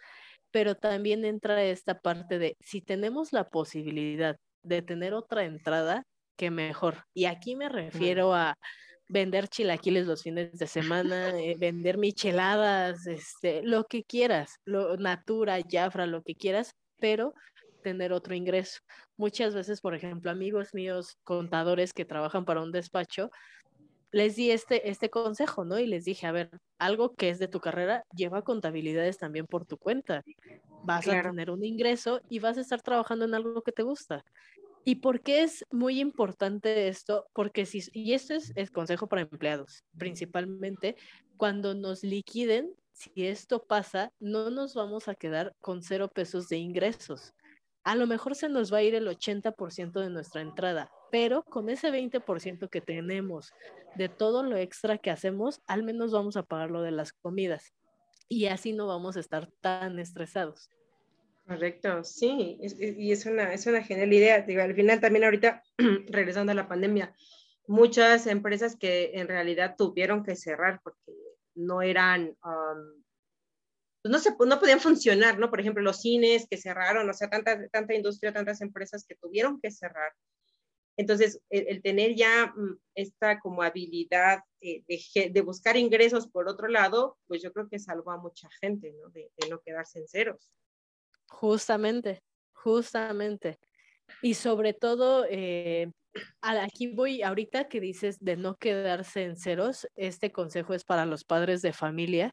[0.50, 6.04] Pero también entra esta parte de si tenemos la posibilidad de tener otra entrada,
[6.36, 7.04] que mejor.
[7.14, 8.56] Y aquí me refiero a
[9.08, 15.58] vender chilaquiles los fines de semana, eh, vender micheladas, este, lo que quieras, lo, natura,
[15.68, 17.34] jafra, lo que quieras, pero
[17.82, 18.80] tener otro ingreso.
[19.16, 23.30] Muchas veces, por ejemplo, amigos míos, contadores que trabajan para un despacho,
[24.12, 25.78] les di este, este consejo, ¿no?
[25.78, 29.64] Y les dije, a ver, algo que es de tu carrera, lleva contabilidades también por
[29.64, 30.22] tu cuenta.
[30.84, 34.22] Vas a tener un ingreso y vas a estar trabajando en algo que te gusta.
[34.84, 37.26] ¿Y por qué es muy importante esto?
[37.32, 40.96] Porque si, y esto es, el consejo para empleados, principalmente,
[41.36, 46.58] cuando nos liquiden, si esto pasa, no nos vamos a quedar con cero pesos de
[46.58, 47.32] ingresos.
[47.84, 51.68] A lo mejor se nos va a ir el 80% de nuestra entrada, pero con
[51.68, 53.52] ese 20% que tenemos
[53.96, 57.72] de todo lo extra que hacemos, al menos vamos a pagar lo de las comidas
[58.28, 60.70] y así no vamos a estar tan estresados.
[61.46, 64.42] Correcto, sí, y es una, es una genial idea.
[64.42, 65.62] Digo, al final también ahorita,
[66.08, 67.14] regresando a la pandemia,
[67.66, 71.12] muchas empresas que en realidad tuvieron que cerrar porque
[71.54, 72.36] no eran,
[74.02, 75.50] pues no, se, no podían funcionar, ¿no?
[75.50, 79.60] Por ejemplo, los cines que cerraron, o sea, tanta, tanta industria, tantas empresas que tuvieron
[79.60, 80.12] que cerrar.
[80.96, 84.84] Entonces, el, tener ya mm, esta como habilidad de,
[85.30, 89.08] de, buscar ingresos por otro lado, pues yo creo que salvó a mucha gente, ¿no?
[89.10, 90.52] De, de no quedarse en ceros.
[91.40, 92.20] Justamente,
[92.52, 93.58] justamente.
[94.22, 95.90] Y sobre todo, eh,
[96.42, 101.24] aquí voy, ahorita que dices de no quedarse en ceros, este consejo es para los
[101.24, 102.32] padres de familia.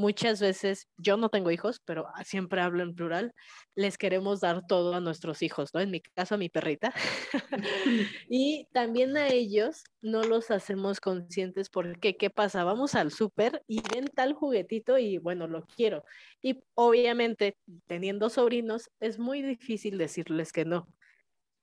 [0.00, 3.34] Muchas veces, yo no tengo hijos, pero siempre hablo en plural,
[3.74, 5.80] les queremos dar todo a nuestros hijos, ¿no?
[5.80, 6.92] En mi caso a mi perrita.
[8.28, 12.64] y también a ellos no los hacemos conscientes porque, ¿qué pasa?
[12.64, 16.04] Vamos al súper y ven tal juguetito y bueno, lo quiero.
[16.42, 20.88] Y obviamente, teniendo sobrinos, es muy difícil decirles que no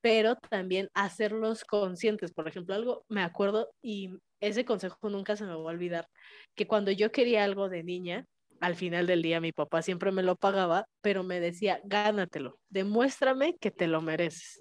[0.01, 2.33] pero también hacerlos conscientes.
[2.33, 6.07] Por ejemplo, algo me acuerdo y ese consejo nunca se me va a olvidar,
[6.55, 8.25] que cuando yo quería algo de niña,
[8.59, 13.55] al final del día mi papá siempre me lo pagaba, pero me decía, gánatelo, demuéstrame
[13.59, 14.59] que te lo mereces.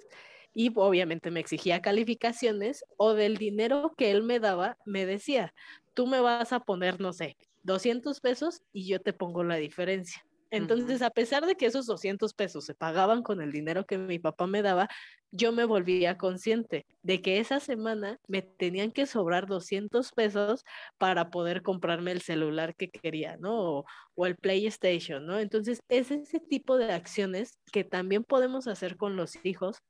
[0.54, 5.52] Y obviamente me exigía calificaciones o del dinero que él me daba, me decía,
[5.94, 10.22] tú me vas a poner, no sé, 200 pesos y yo te pongo la diferencia.
[10.56, 14.18] Entonces, a pesar de que esos 200 pesos se pagaban con el dinero que mi
[14.18, 14.88] papá me daba,
[15.30, 20.64] yo me volvía consciente de que esa semana me tenían que sobrar 200 pesos
[20.98, 23.84] para poder comprarme el celular que quería, ¿no?
[24.14, 25.38] O, el PlayStation, ¿no?
[25.38, 29.82] Entonces, es ese tipo de acciones que también podemos hacer con los hijos,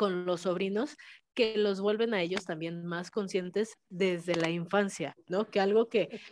[0.00, 0.96] con los sobrinos,
[1.34, 5.50] que los vuelven a ellos también más conscientes desde la infancia, ¿no?
[5.50, 6.22] Que algo que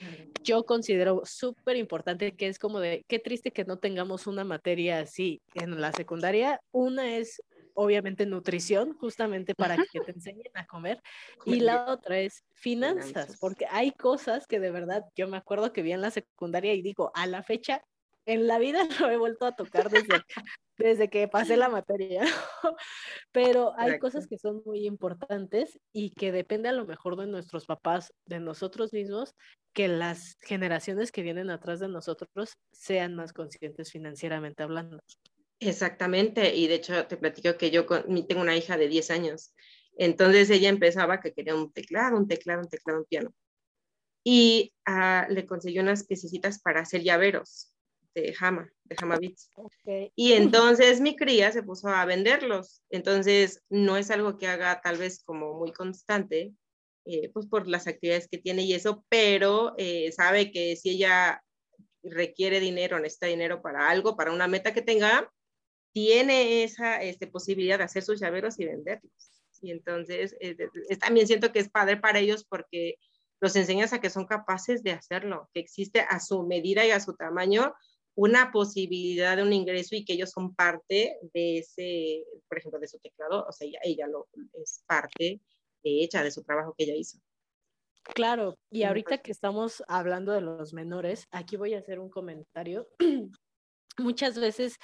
[0.42, 5.00] yo considero súper importante, que es como de, qué triste que no tengamos una materia
[5.00, 6.62] así en la secundaria.
[6.72, 7.42] Una es
[7.74, 11.02] obviamente nutrición, justamente para que te enseñen a comer,
[11.44, 15.82] y la otra es finanzas, porque hay cosas que de verdad yo me acuerdo que
[15.82, 17.82] vi en la secundaria y digo, a la fecha,
[18.24, 20.24] en la vida no he vuelto a tocar desde,
[20.78, 22.22] desde que pasé la materia,
[23.32, 27.66] pero hay cosas que son muy importantes y que depende a lo mejor de nuestros
[27.66, 29.34] papás, de nosotros mismos,
[29.74, 35.00] que las generaciones que vienen atrás de nosotros sean más conscientes financieramente hablando.
[35.60, 39.54] Exactamente, y de hecho te platico que yo tengo una hija de 10 años,
[39.96, 43.34] entonces ella empezaba que quería un teclado, un teclado, un teclado, un piano.
[44.22, 47.72] Y ah, le consiguió unas piececitas para hacer llaveros
[48.22, 49.50] de Hama, de Hama Beats.
[50.14, 52.82] Y entonces mi cría se puso a venderlos.
[52.90, 56.52] Entonces no es algo que haga tal vez como muy constante,
[57.04, 61.42] eh, pues por las actividades que tiene y eso, pero eh, sabe que si ella
[62.02, 65.32] requiere dinero, necesita dinero para algo, para una meta que tenga,
[65.92, 69.42] tiene esa este, posibilidad de hacer sus llaveros y venderlos.
[69.60, 70.56] Y entonces eh,
[71.00, 72.96] también siento que es padre para ellos porque
[73.40, 77.00] los enseñas a que son capaces de hacerlo, que existe a su medida y a
[77.00, 77.74] su tamaño
[78.18, 82.88] una posibilidad de un ingreso y que ellos son parte de ese, por ejemplo, de
[82.88, 84.26] su teclado, o sea, ella, ella lo,
[84.60, 85.40] es parte
[85.84, 87.18] hecha de su trabajo que ella hizo.
[88.02, 92.88] Claro, y ahorita que estamos hablando de los menores, aquí voy a hacer un comentario.
[93.98, 94.78] Muchas veces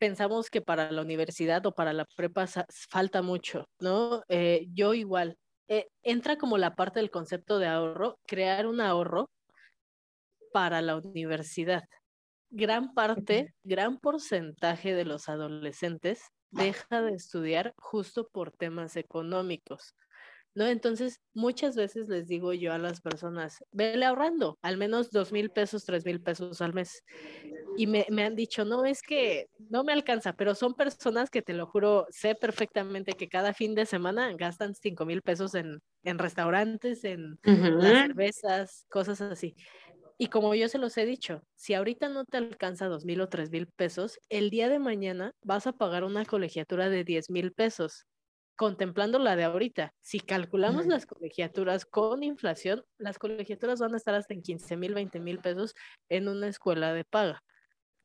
[0.00, 2.46] pensamos que para la universidad o para la prepa
[2.90, 4.24] falta mucho, ¿no?
[4.28, 9.30] Eh, yo igual, eh, entra como la parte del concepto de ahorro, crear un ahorro
[10.52, 11.84] para la universidad.
[12.56, 19.96] Gran parte, gran porcentaje de los adolescentes deja de estudiar justo por temas económicos.
[20.54, 20.66] ¿no?
[20.66, 25.50] Entonces, muchas veces les digo yo a las personas, vele ahorrando al menos dos mil
[25.50, 27.02] pesos, tres mil pesos al mes.
[27.76, 31.54] Y me, han dicho, no, es que no me alcanza, pero son personas que te
[31.54, 37.02] lo juro, sé perfectamente que cada fin de semana gastan cinco mil pesos en, restaurantes,
[37.02, 39.56] en las cervezas, cosas así.
[40.18, 43.28] Y como yo se los he dicho, si ahorita no te alcanza dos mil o
[43.28, 47.52] tres mil pesos, el día de mañana vas a pagar una colegiatura de diez mil
[47.52, 48.06] pesos
[48.56, 54.14] contemplando la de ahorita, si calculamos las colegiaturas con inflación, las colegiaturas van a estar
[54.14, 55.74] hasta en 15 mil, 20 mil pesos
[56.08, 57.42] en una escuela de paga.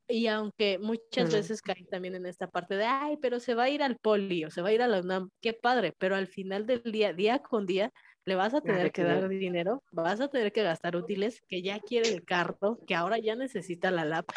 [0.07, 3.69] Y aunque muchas veces caen también en esta parte de, ay, pero se va a
[3.69, 6.25] ir al poli o se va a ir a la UNAM, qué padre, pero al
[6.25, 7.91] final del día, día con día,
[8.29, 11.79] le vas a tener que dar dinero, vas a tener que gastar útiles, que ya
[11.79, 14.27] quiere el carro, que ahora ya necesita la lap,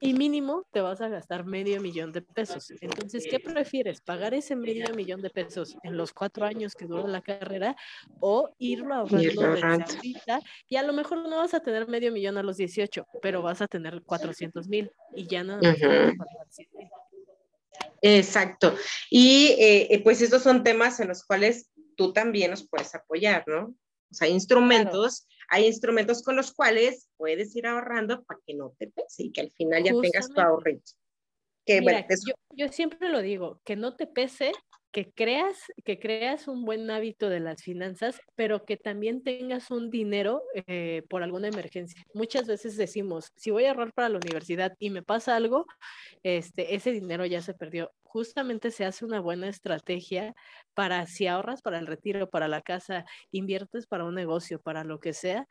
[0.00, 2.70] y mínimo te vas a gastar medio millón de pesos.
[2.82, 4.02] Entonces, ¿qué prefieres?
[4.02, 7.74] ¿Pagar ese medio millón de pesos en los cuatro años que dura la carrera
[8.20, 10.40] o irlo ahorrando desde ahorita?
[10.68, 13.62] Y a lo mejor no vas a tener medio millón a los 18, pero vas
[13.62, 15.58] a tener 400 mil y ya no.
[18.02, 18.76] Exacto.
[19.08, 23.44] Y eh, eh, pues estos son temas en los cuales tú también nos puedes apoyar,
[23.46, 23.74] ¿no?
[24.10, 28.88] O sea, instrumentos hay instrumentos con los cuales puedes ir ahorrando para que no te
[28.88, 30.92] pese y que al final ya tengas tu ahorrito.
[31.64, 34.52] Que, bueno, yo, yo, siempre lo digo, que no te pese,
[34.92, 39.90] que creas, que creas un buen hábito de las finanzas, pero que también tengas un
[39.90, 42.02] dinero eh, por alguna emergencia.
[42.14, 45.66] Muchas veces decimos, si voy a ahorrar para la universidad y me pasa algo,
[46.22, 47.92] este, ese dinero ya se perdió.
[48.02, 50.34] Justamente se hace una buena estrategia
[50.74, 55.00] para si ahorras para el retiro, para la casa, inviertes para un negocio, para lo
[55.00, 55.46] que sea,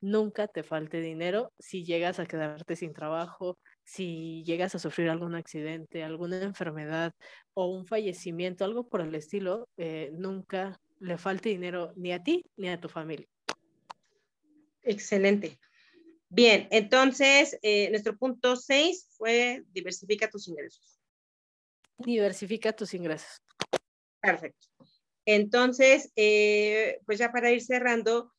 [0.00, 5.34] nunca te falte dinero si llegas a quedarte sin trabajo, si llegas a sufrir algún
[5.34, 7.12] accidente, alguna enfermedad
[7.52, 12.44] o un fallecimiento, algo por el estilo, eh, nunca le falte dinero ni a ti
[12.56, 13.28] ni a tu familia.
[14.82, 15.58] Excelente.
[16.28, 20.98] Bien, entonces eh, nuestro punto 6 fue diversifica tus ingresos.
[21.98, 23.42] Diversifica tus ingresos.
[24.20, 24.66] Perfecto.
[25.26, 28.32] Entonces, eh, pues ya para ir cerrando,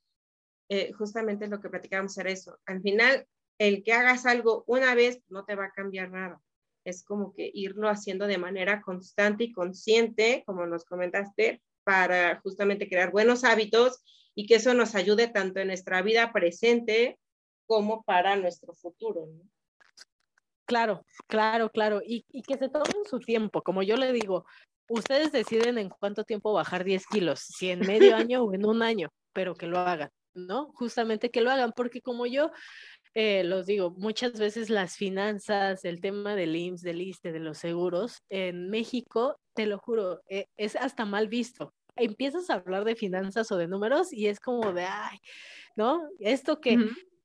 [0.70, 2.60] eh, justamente lo que platicábamos era eso.
[2.66, 3.28] Al final,
[3.58, 6.42] el que hagas algo una vez no te va a cambiar nada.
[6.84, 12.90] Es como que irlo haciendo de manera constante y consciente, como nos comentaste, para justamente
[12.90, 14.04] crear buenos hábitos
[14.36, 17.18] y que eso nos ayude tanto en nuestra vida presente
[17.66, 19.28] como para nuestro futuro.
[20.66, 22.02] Claro, claro, claro.
[22.06, 23.62] Y, y, que se tomen su tiempo.
[23.62, 24.46] Como yo le digo,
[24.90, 28.82] ustedes deciden en cuánto tiempo bajar 10 kilos, si en medio año o en un
[28.82, 30.72] año, pero que lo hagan, ¿no?
[30.74, 32.52] Justamente que lo hagan, porque como yo
[33.18, 37.58] eh, los digo, muchas veces las finanzas, el tema del IMSS, del ISTE, de los
[37.58, 41.74] seguros, en México, te lo juro, eh, es hasta mal visto.
[41.96, 45.18] Empiezas a hablar de finanzas o de números y es como de, ay,
[45.78, 46.02] ¿no?
[46.20, 46.78] Esto que,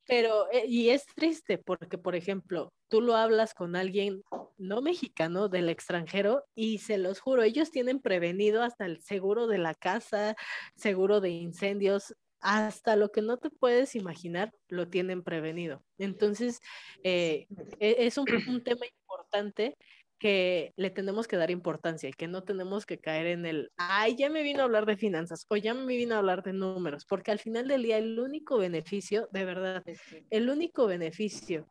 [0.06, 4.22] pero, eh, y es triste porque, por ejemplo, tú lo hablas con alguien
[4.58, 9.58] no mexicano del extranjero y se los juro, ellos tienen prevenido hasta el seguro de
[9.58, 10.36] la casa,
[10.76, 15.84] seguro de incendios, hasta lo que no te puedes imaginar lo tienen prevenido.
[15.98, 16.60] Entonces,
[17.02, 17.46] eh,
[17.78, 18.26] e, es un,
[18.64, 19.76] tema importante
[20.18, 24.16] que le tenemos que dar importancia y que no tenemos que caer en el, ay,
[24.16, 27.06] ya me vino a hablar de finanzas o ya me vino a hablar de números,
[27.06, 29.82] porque al final del día el único beneficio, de verdad,
[30.30, 31.68] el único beneficio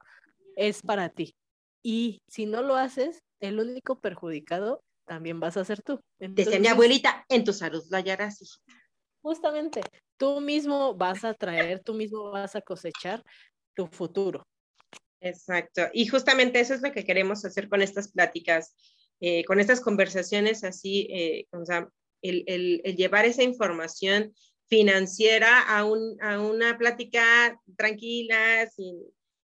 [0.55, 1.35] es para ti.
[1.83, 5.99] Y si no lo haces, el único perjudicado también vas a ser tú.
[6.19, 8.61] Desde mi abuelita, en tu salud la hallarás,
[9.21, 9.81] Justamente,
[10.17, 13.23] tú mismo vas a traer, tú mismo vas a cosechar
[13.75, 14.47] tu futuro.
[15.21, 15.83] Exacto.
[15.93, 18.75] Y justamente eso es lo que queremos hacer con estas pláticas,
[19.19, 21.89] eh, con estas conversaciones así, eh, sea,
[22.21, 24.33] el, el, llevar esa información
[24.67, 29.01] financiera a, un, a una plática tranquila, sin,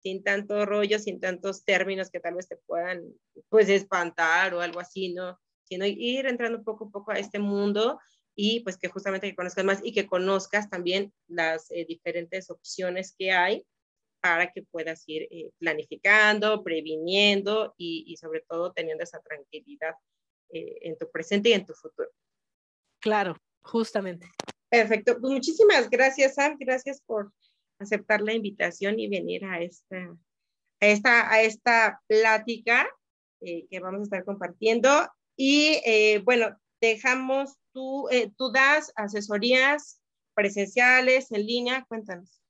[0.03, 3.03] sin tanto rollo, sin tantos términos que tal vez te puedan,
[3.49, 5.39] pues, espantar o algo así, ¿no?
[5.63, 7.99] Sino ir entrando poco a poco a este mundo
[8.35, 13.15] y pues que justamente que conozcas más y que conozcas también las eh, diferentes opciones
[13.17, 13.65] que hay
[14.21, 19.95] para que puedas ir eh, planificando, previniendo y, sobre todo teniendo esa tranquilidad
[20.49, 22.09] eh, en tu presente y en tu futuro.
[22.99, 24.27] Claro, justamente.
[24.69, 25.19] Perfecto.
[25.19, 26.57] Pues muchísimas gracias, Sam.
[26.59, 27.31] Gracias por
[27.79, 30.17] aceptar la invitación y venir a esta,
[30.81, 32.89] a esta, a esta plática
[33.39, 34.89] que vamos a estar compartiendo.
[35.37, 40.01] Y bueno, dejamos tú, eh, tú das asesorías
[40.33, 42.41] presenciales, en línea, cuéntanos.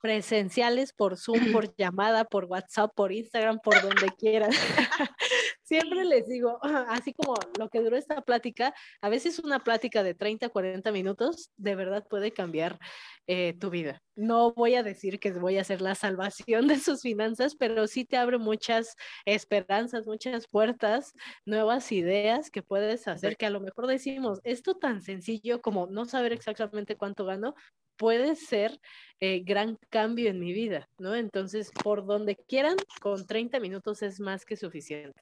[0.00, 4.50] Presenciales por Zoom, por llamada, por WhatsApp, por Instagram, por donde quieran.
[5.62, 10.14] Siempre les digo, así como lo que duró esta plática, a veces una plática de
[10.14, 12.78] 30, 40 minutos de verdad puede cambiar
[13.26, 14.02] eh, tu vida.
[14.16, 18.04] No voy a decir que voy a hacer la salvación de sus finanzas, pero sí
[18.04, 21.12] te abre muchas esperanzas, muchas puertas,
[21.46, 26.04] nuevas ideas que puedes hacer, que a lo mejor decimos, esto tan sencillo como no
[26.04, 27.54] saber exactamente cuánto gano,
[27.96, 28.78] puede ser
[29.20, 31.14] eh, gran cambio en mi vida, ¿no?
[31.14, 35.20] Entonces, por donde quieran, con 30 minutos es más que suficiente.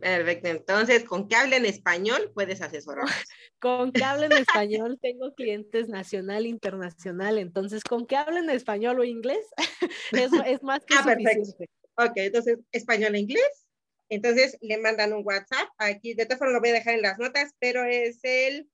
[0.00, 0.48] Perfecto.
[0.48, 3.04] Entonces, con que hablen español, puedes asesorar.
[3.60, 7.38] con que hablen español, tengo clientes nacional, internacional.
[7.38, 9.46] Entonces, con que hablen español o inglés,
[10.12, 11.68] es, es más que ah, suficiente.
[11.96, 13.66] Ok, entonces, español e inglés.
[14.08, 15.68] Entonces, le mandan un WhatsApp.
[15.78, 18.68] Aquí, de todas formas, lo voy a dejar en las notas, pero es el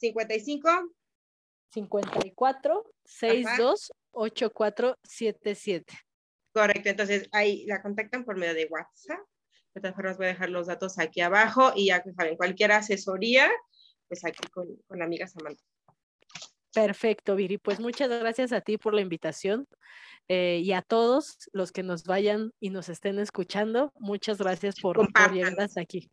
[0.00, 0.92] 55
[1.72, 5.94] 54 62 8477.
[6.52, 9.20] Correcto, entonces ahí la contactan por medio de WhatsApp.
[9.74, 12.72] De todas formas, voy a dejar los datos aquí abajo y ya que saben, cualquier
[12.72, 13.50] asesoría,
[14.08, 15.62] pues aquí con, con la amiga Samantha.
[16.74, 17.58] Perfecto, Viri.
[17.58, 19.66] Pues muchas gracias a ti por la invitación
[20.28, 23.92] eh, y a todos los que nos vayan y nos estén escuchando.
[23.98, 26.10] Muchas gracias por, por llegar hasta aquí.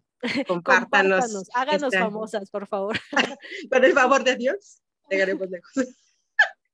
[0.48, 1.48] Compártanos.
[1.54, 2.98] Háganos famosas, por favor.
[3.72, 5.72] Con el favor de Dios llegaremos lejos.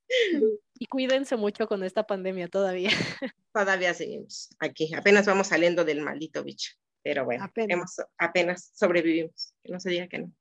[0.78, 2.90] Y cuídense mucho con esta pandemia todavía.
[3.54, 6.72] Todavía seguimos aquí, apenas vamos saliendo del maldito bicho,
[7.04, 10.32] pero bueno, apenas, apenas sobrevivimos, que no se diga que no.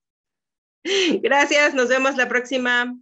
[1.21, 2.97] Gracias, nos vemos la próxima.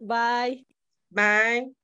[0.00, 0.66] Bye.
[1.10, 1.77] Bye.